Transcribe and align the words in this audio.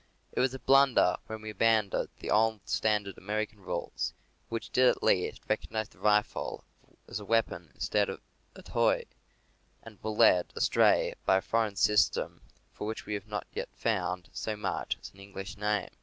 It 0.31 0.39
was 0.39 0.55
a 0.55 0.57
blunder 0.57 1.17
when 1.27 1.43
we 1.43 1.51
abandoned 1.51 2.09
the 2.17 2.31
old 2.31 2.67
Standard 2.67 3.19
American 3.19 3.59
rules, 3.59 4.15
which 4.49 4.71
did 4.71 4.87
at 4.89 5.03
least 5.03 5.41
recognize 5.47 5.89
the 5.89 5.99
rifle 5.99 6.63
as 7.07 7.19
a 7.19 7.23
weapon 7.23 7.69
instead 7.75 8.09
of 8.09 8.19
a 8.55 8.63
toy, 8.63 9.03
and 9.83 10.01
were 10.01 10.09
led 10.09 10.53
astray 10.55 11.13
by 11.27 11.37
a 11.37 11.41
foreign 11.41 11.75
system 11.75 12.41
for 12.73 12.87
which 12.87 13.05
we 13.05 13.13
have 13.13 13.27
not 13.27 13.45
yet 13.53 13.69
found 13.75 14.31
so 14.33 14.55
much 14.55 14.97
as 14.99 15.13
an 15.13 15.19
English 15.19 15.55
name. 15.55 15.91